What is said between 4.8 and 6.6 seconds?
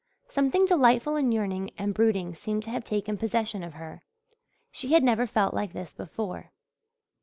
had never felt like this before.